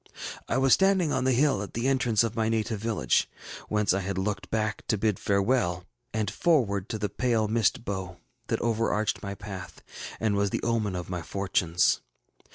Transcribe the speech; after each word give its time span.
ŌĆ£I 0.49 0.59
was 0.59 0.73
standing 0.73 1.13
on 1.13 1.25
the 1.25 1.31
hill 1.31 1.61
at 1.61 1.75
the 1.75 1.87
entrance 1.87 2.23
of 2.23 2.35
my 2.35 2.49
native 2.49 2.79
village, 2.79 3.29
whence 3.69 3.93
I 3.93 3.99
had 3.99 4.17
looked 4.17 4.49
back 4.49 4.81
to 4.87 4.97
bid 4.97 5.19
farewell, 5.19 5.83
and 6.11 6.31
forward 6.31 6.89
to 6.89 6.97
the 6.97 7.07
pale 7.07 7.47
mist 7.47 7.85
bow 7.85 8.17
that 8.47 8.59
overarched 8.61 9.21
my 9.21 9.35
path, 9.35 9.83
and 10.19 10.35
was 10.35 10.49
the 10.49 10.63
omen 10.63 10.95
of 10.95 11.07
my 11.11 11.21
fortunes. 11.21 12.01